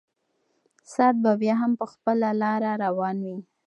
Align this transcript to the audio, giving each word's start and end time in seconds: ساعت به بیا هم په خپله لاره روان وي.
ساعت 0.93 1.15
به 1.23 1.31
بیا 1.41 1.55
هم 1.61 1.71
په 1.79 1.85
خپله 1.91 2.29
لاره 2.41 2.71
روان 2.83 3.17
وي. 3.25 3.37